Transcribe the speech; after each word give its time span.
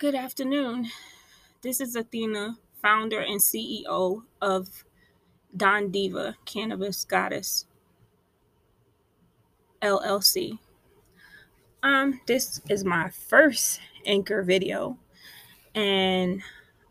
Good 0.00 0.14
afternoon. 0.14 0.88
This 1.60 1.78
is 1.78 1.94
Athena, 1.94 2.56
founder 2.80 3.20
and 3.20 3.38
CEO 3.38 4.22
of 4.40 4.82
Don 5.54 5.90
Diva 5.90 6.38
Cannabis 6.46 7.04
Goddess 7.04 7.66
LLC. 9.82 10.58
Um, 11.82 12.18
this 12.26 12.62
is 12.70 12.82
my 12.82 13.10
first 13.10 13.82
anchor 14.06 14.42
video, 14.42 14.96
and 15.74 16.40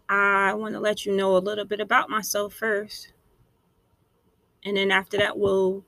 I 0.07 0.53
want 0.53 0.75
to 0.75 0.79
let 0.79 1.03
you 1.03 1.15
know 1.15 1.35
a 1.35 1.39
little 1.39 1.65
bit 1.65 1.79
about 1.79 2.11
myself 2.11 2.53
first. 2.53 3.13
And 4.63 4.77
then 4.77 4.91
after 4.91 5.17
that, 5.17 5.35
we'll 5.35 5.83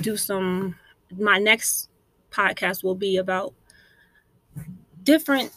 do 0.00 0.16
some. 0.16 0.74
My 1.16 1.38
next 1.38 1.88
podcast 2.32 2.82
will 2.82 2.96
be 2.96 3.16
about 3.16 3.54
different 5.04 5.52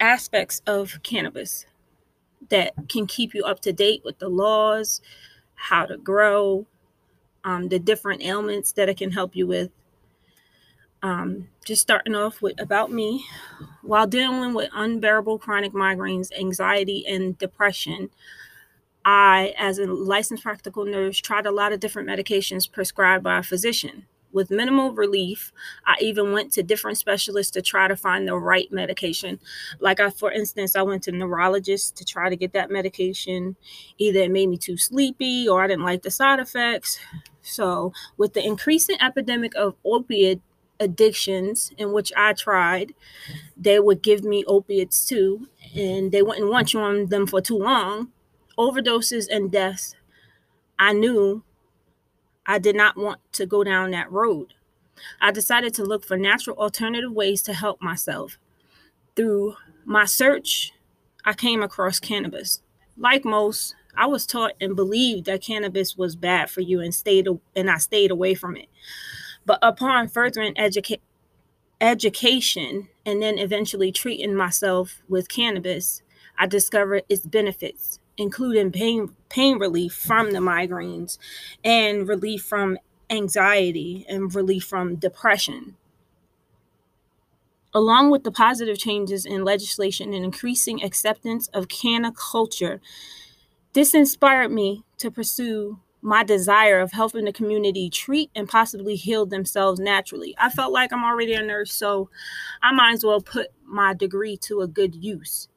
aspects 0.00 0.62
of 0.66 1.00
cannabis 1.02 1.66
that 2.48 2.72
can 2.88 3.06
keep 3.06 3.34
you 3.34 3.44
up 3.44 3.60
to 3.60 3.72
date 3.72 4.02
with 4.04 4.18
the 4.18 4.28
laws, 4.28 5.00
how 5.54 5.86
to 5.86 5.96
grow, 5.96 6.66
um, 7.44 7.68
the 7.68 7.78
different 7.78 8.22
ailments 8.22 8.72
that 8.72 8.88
it 8.88 8.96
can 8.96 9.12
help 9.12 9.36
you 9.36 9.46
with. 9.46 9.70
Um, 11.02 11.48
just 11.64 11.80
starting 11.80 12.14
off 12.14 12.42
with 12.42 12.60
about 12.60 12.92
me. 12.92 13.24
While 13.82 14.06
dealing 14.06 14.52
with 14.52 14.70
unbearable 14.74 15.38
chronic 15.38 15.72
migraines, 15.72 16.30
anxiety, 16.38 17.06
and 17.06 17.38
depression, 17.38 18.10
I, 19.04 19.54
as 19.58 19.78
a 19.78 19.86
licensed 19.86 20.42
practical 20.42 20.84
nurse, 20.84 21.18
tried 21.18 21.46
a 21.46 21.50
lot 21.50 21.72
of 21.72 21.80
different 21.80 22.08
medications 22.08 22.70
prescribed 22.70 23.24
by 23.24 23.38
a 23.38 23.42
physician 23.42 24.06
with 24.32 24.50
minimal 24.50 24.92
relief. 24.92 25.52
I 25.86 25.96
even 26.00 26.32
went 26.32 26.52
to 26.52 26.62
different 26.62 26.98
specialists 26.98 27.52
to 27.52 27.62
try 27.62 27.88
to 27.88 27.96
find 27.96 28.26
the 28.26 28.36
right 28.36 28.70
medication. 28.72 29.40
Like 29.80 30.00
I 30.00 30.10
for 30.10 30.30
instance, 30.32 30.76
I 30.76 30.82
went 30.82 31.02
to 31.04 31.12
neurologists 31.12 31.90
to 31.92 32.04
try 32.04 32.28
to 32.28 32.36
get 32.36 32.52
that 32.52 32.70
medication. 32.70 33.56
Either 33.98 34.20
it 34.20 34.30
made 34.30 34.48
me 34.48 34.56
too 34.56 34.76
sleepy 34.76 35.48
or 35.48 35.62
I 35.62 35.66
didn't 35.66 35.84
like 35.84 36.02
the 36.02 36.10
side 36.10 36.40
effects. 36.40 36.98
So, 37.42 37.92
with 38.16 38.34
the 38.34 38.44
increasing 38.44 38.96
epidemic 39.00 39.54
of 39.56 39.74
opiate 39.84 40.40
addictions 40.78 41.72
in 41.78 41.92
which 41.92 42.12
I 42.16 42.32
tried, 42.34 42.94
they 43.56 43.80
would 43.80 44.02
give 44.02 44.24
me 44.24 44.44
opiates 44.46 45.06
too, 45.06 45.48
and 45.74 46.12
they 46.12 46.22
wouldn't 46.22 46.50
want 46.50 46.72
you 46.72 46.80
on 46.80 47.06
them 47.06 47.26
for 47.26 47.40
too 47.40 47.58
long. 47.58 48.10
Overdoses 48.58 49.26
and 49.30 49.50
deaths. 49.50 49.94
I 50.78 50.92
knew 50.92 51.42
I 52.50 52.58
did 52.58 52.74
not 52.74 52.96
want 52.96 53.20
to 53.34 53.46
go 53.46 53.62
down 53.62 53.92
that 53.92 54.10
road. 54.10 54.54
I 55.20 55.30
decided 55.30 55.72
to 55.74 55.84
look 55.84 56.04
for 56.04 56.16
natural 56.16 56.56
alternative 56.56 57.12
ways 57.12 57.42
to 57.42 57.52
help 57.52 57.80
myself. 57.80 58.38
Through 59.14 59.54
my 59.84 60.04
search, 60.04 60.72
I 61.24 61.32
came 61.32 61.62
across 61.62 62.00
cannabis. 62.00 62.60
Like 62.96 63.24
most, 63.24 63.76
I 63.96 64.06
was 64.06 64.26
taught 64.26 64.54
and 64.60 64.74
believed 64.74 65.26
that 65.26 65.44
cannabis 65.44 65.96
was 65.96 66.16
bad 66.16 66.50
for 66.50 66.60
you 66.60 66.80
and 66.80 66.92
stayed 66.92 67.28
and 67.54 67.70
I 67.70 67.78
stayed 67.78 68.10
away 68.10 68.34
from 68.34 68.56
it. 68.56 68.66
But 69.46 69.60
upon 69.62 70.08
furthering 70.08 70.54
educa- 70.54 70.98
education 71.80 72.88
and 73.06 73.22
then 73.22 73.38
eventually 73.38 73.92
treating 73.92 74.34
myself 74.34 75.02
with 75.08 75.28
cannabis, 75.28 76.02
I 76.36 76.48
discovered 76.48 77.04
its 77.08 77.24
benefits 77.24 78.00
including 78.20 78.70
pain 78.70 79.16
pain 79.30 79.58
relief 79.58 79.94
from 79.94 80.32
the 80.32 80.38
migraines 80.38 81.16
and 81.64 82.06
relief 82.06 82.42
from 82.42 82.76
anxiety 83.08 84.04
and 84.08 84.34
relief 84.34 84.62
from 84.64 84.96
depression. 84.96 85.74
Along 87.72 88.10
with 88.10 88.24
the 88.24 88.30
positive 88.30 88.76
changes 88.76 89.24
in 89.24 89.42
legislation 89.42 90.12
and 90.12 90.22
increasing 90.22 90.82
acceptance 90.82 91.48
of 91.48 91.68
canna 91.68 92.12
culture, 92.12 92.82
this 93.72 93.94
inspired 93.94 94.50
me 94.50 94.84
to 94.98 95.10
pursue 95.10 95.78
my 96.02 96.22
desire 96.22 96.80
of 96.80 96.92
helping 96.92 97.24
the 97.24 97.32
community 97.32 97.88
treat 97.88 98.30
and 98.34 98.48
possibly 98.48 98.96
heal 98.96 99.24
themselves 99.24 99.80
naturally. 99.80 100.34
I 100.38 100.50
felt 100.50 100.72
like 100.72 100.92
I'm 100.92 101.04
already 101.04 101.32
a 101.32 101.42
nurse, 101.42 101.72
so 101.72 102.10
I 102.62 102.72
might 102.72 102.92
as 102.92 103.04
well 103.04 103.20
put 103.20 103.48
my 103.64 103.94
degree 103.94 104.36
to 104.38 104.60
a 104.60 104.66
good 104.66 104.94
use 104.94 105.48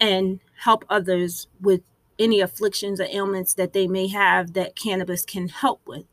and 0.00 0.40
help 0.56 0.84
others 0.90 1.46
with 1.60 1.80
any 2.18 2.40
afflictions 2.40 3.00
or 3.00 3.06
ailments 3.10 3.54
that 3.54 3.72
they 3.72 3.86
may 3.86 4.08
have 4.08 4.52
that 4.54 4.76
cannabis 4.76 5.24
can 5.24 5.48
help 5.48 5.80
with. 5.86 6.04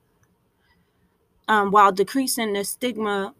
Um, 1.47 1.71
while 1.71 1.91
decreasing 1.91 2.53
the 2.53 2.63
stigma 2.63 3.33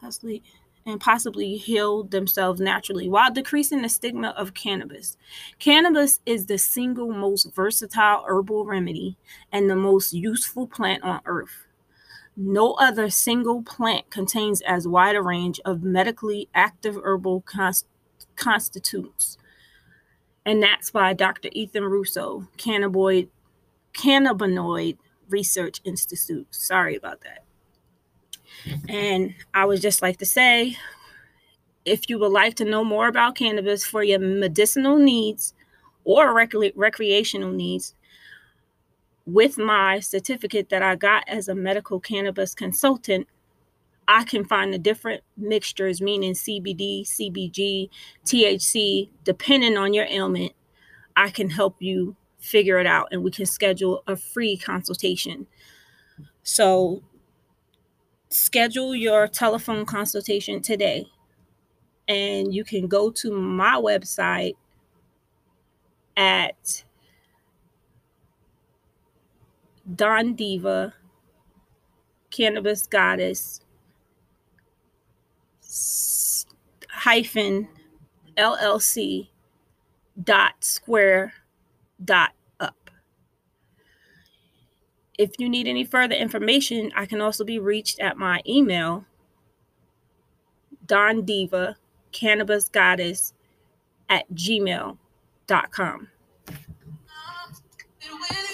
possibly 0.00 0.42
and 0.86 1.00
possibly 1.00 1.56
heal 1.56 2.04
themselves 2.04 2.60
naturally 2.60 3.08
while 3.08 3.30
decreasing 3.30 3.82
the 3.82 3.88
stigma 3.88 4.28
of 4.36 4.54
cannabis. 4.54 5.16
Cannabis 5.58 6.20
is 6.24 6.46
the 6.46 6.56
single 6.56 7.12
most 7.12 7.54
versatile 7.54 8.24
herbal 8.26 8.64
remedy 8.64 9.16
and 9.52 9.68
the 9.68 9.76
most 9.76 10.12
useful 10.12 10.66
plant 10.66 11.02
on 11.02 11.20
earth. 11.26 11.66
No 12.36 12.72
other 12.74 13.10
single 13.10 13.62
plant 13.62 14.10
contains 14.10 14.62
as 14.62 14.88
wide 14.88 15.16
a 15.16 15.22
range 15.22 15.60
of 15.64 15.82
medically 15.82 16.48
active 16.54 16.96
herbal 16.96 17.42
const- 17.42 17.86
constituents 18.36 19.36
and 20.46 20.62
that's 20.62 20.90
by 20.90 21.12
Dr. 21.12 21.48
Ethan 21.52 21.84
Russo, 21.84 22.46
Cannabinoid, 22.56 23.28
Cannabinoid 23.92 24.96
Research 25.28 25.80
Institute. 25.84 26.46
Sorry 26.50 26.96
about 26.96 27.20
that. 27.22 27.44
And 28.88 29.34
I 29.54 29.64
would 29.64 29.80
just 29.80 30.02
like 30.02 30.18
to 30.18 30.26
say 30.26 30.76
if 31.84 32.08
you 32.08 32.18
would 32.18 32.32
like 32.32 32.54
to 32.56 32.64
know 32.64 32.84
more 32.84 33.08
about 33.08 33.36
cannabis 33.36 33.84
for 33.84 34.02
your 34.02 34.18
medicinal 34.18 34.96
needs 34.96 35.54
or 36.04 36.34
rec- 36.34 36.52
recreational 36.74 37.52
needs, 37.52 37.94
with 39.26 39.58
my 39.58 40.00
certificate 40.00 40.70
that 40.70 40.82
I 40.82 40.96
got 40.96 41.28
as 41.28 41.48
a 41.48 41.54
medical 41.54 42.00
cannabis 42.00 42.54
consultant, 42.54 43.28
I 44.12 44.24
can 44.24 44.44
find 44.44 44.74
the 44.74 44.78
different 44.78 45.22
mixtures, 45.36 46.02
meaning 46.02 46.32
CBD, 46.32 47.06
CBG, 47.06 47.88
THC, 48.24 49.08
depending 49.22 49.76
on 49.76 49.94
your 49.94 50.04
ailment. 50.06 50.50
I 51.16 51.30
can 51.30 51.48
help 51.48 51.76
you 51.78 52.16
figure 52.40 52.80
it 52.80 52.88
out 52.88 53.06
and 53.12 53.22
we 53.22 53.30
can 53.30 53.46
schedule 53.46 54.02
a 54.08 54.16
free 54.16 54.56
consultation. 54.56 55.46
So, 56.42 57.04
schedule 58.30 58.96
your 58.96 59.28
telephone 59.28 59.86
consultation 59.86 60.60
today. 60.60 61.06
And 62.08 62.52
you 62.52 62.64
can 62.64 62.88
go 62.88 63.12
to 63.12 63.30
my 63.30 63.76
website 63.76 64.54
at 66.16 66.82
Don 69.94 70.34
Diva 70.34 70.94
Cannabis 72.32 72.88
Goddess 72.88 73.60
hyphen 77.10 77.66
LLC 78.36 79.30
dot 80.22 80.52
square 80.60 81.32
dot 82.04 82.30
up. 82.60 82.88
If 85.18 85.32
you 85.38 85.48
need 85.48 85.66
any 85.66 85.82
further 85.82 86.14
information, 86.14 86.92
I 86.94 87.06
can 87.06 87.20
also 87.20 87.42
be 87.42 87.58
reached 87.58 87.98
at 87.98 88.16
my 88.16 88.40
email, 88.46 89.04
Don 90.86 91.24
Diva 91.24 91.76
Cannabis 92.12 92.68
Goddess 92.68 93.34
at 94.08 94.32
gmail.com. 94.32 96.08